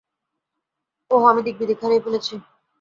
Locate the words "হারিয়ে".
1.81-2.03